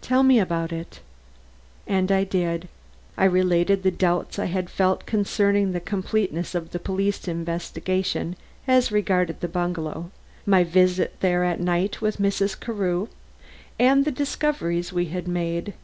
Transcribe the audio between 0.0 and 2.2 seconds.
"Tell me about it." And